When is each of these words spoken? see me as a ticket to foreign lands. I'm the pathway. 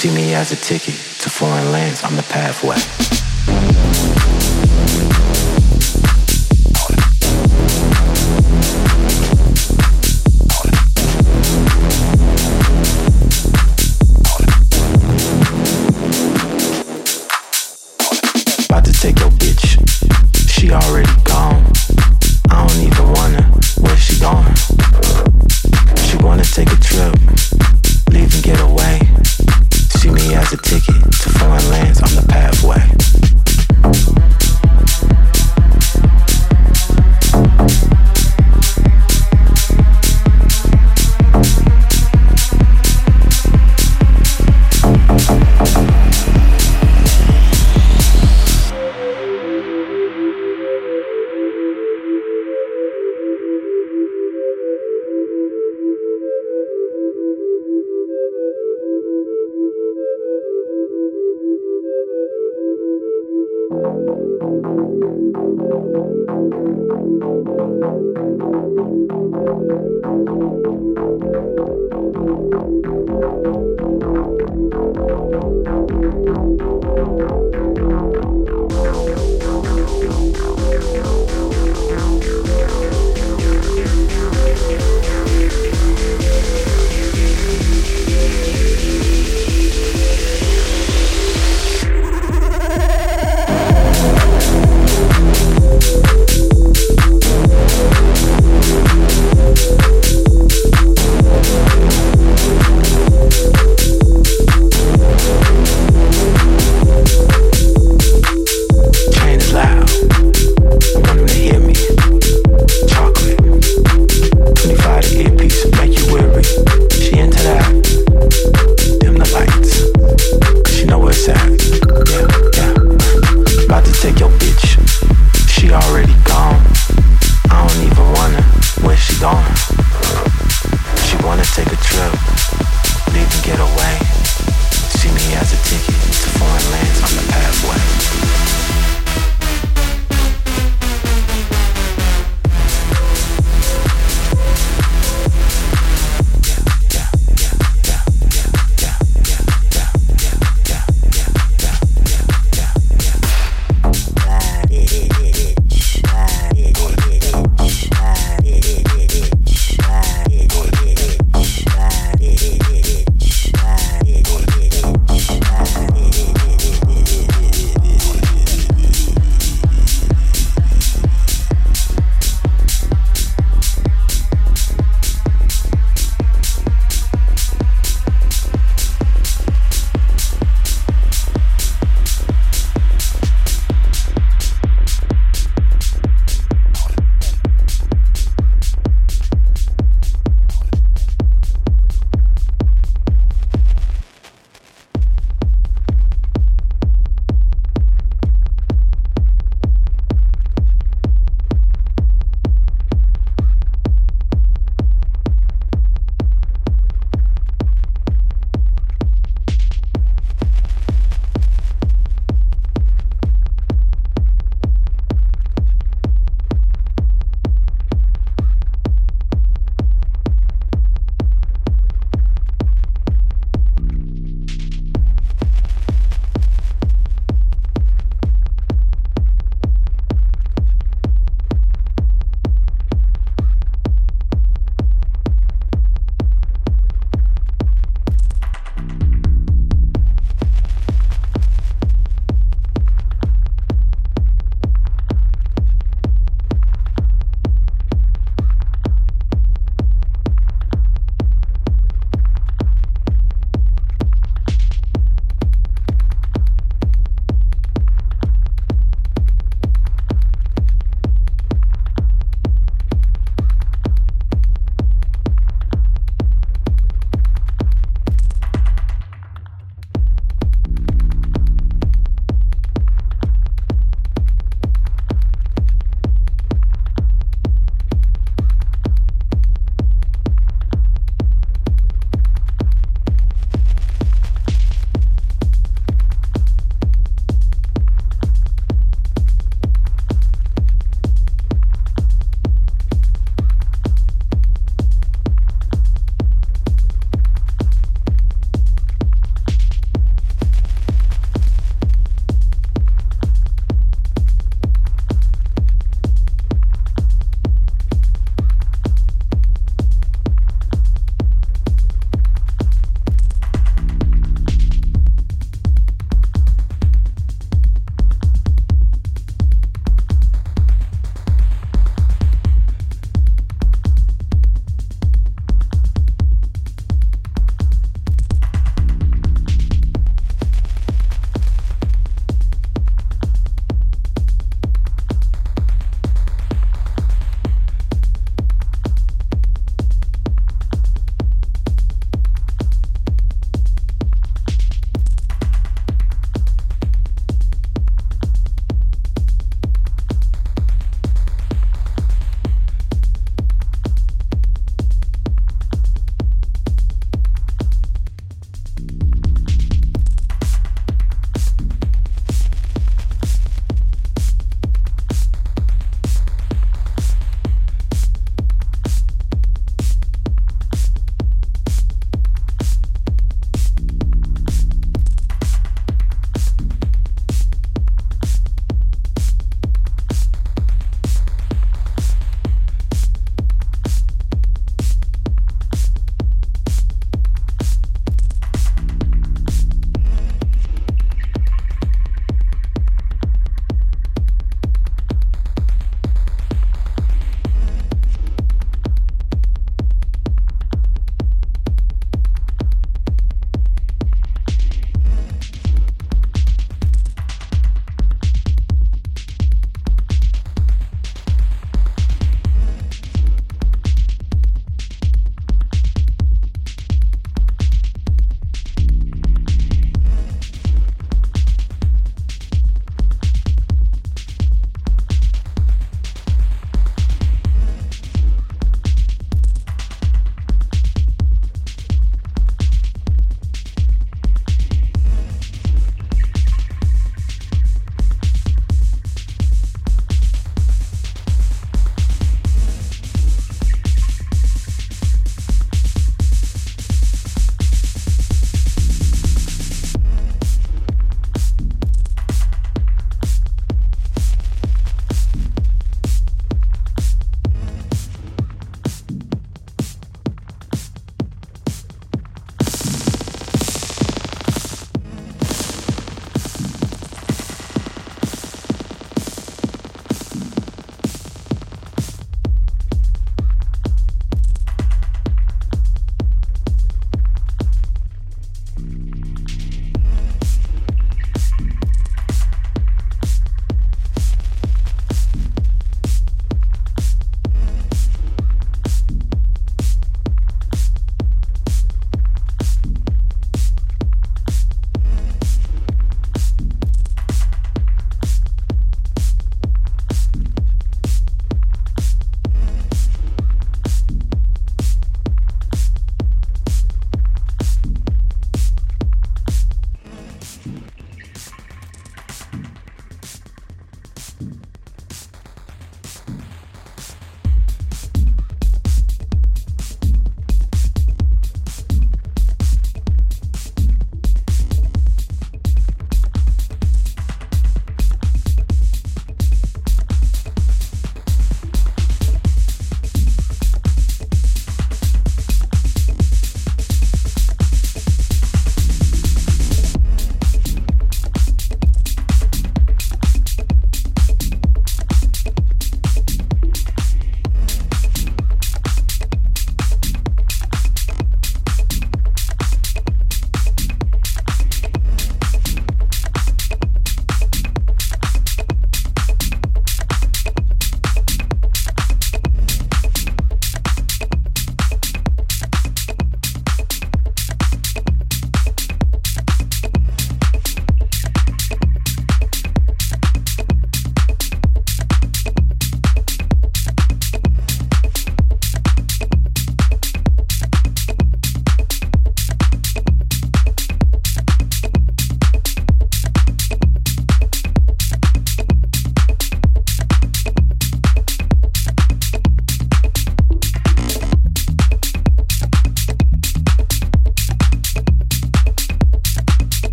see 0.00 0.10
me 0.14 0.32
as 0.32 0.50
a 0.50 0.56
ticket 0.56 0.94
to 1.18 1.28
foreign 1.28 1.72
lands. 1.72 2.02
I'm 2.02 2.16
the 2.16 2.22
pathway. 2.22 3.19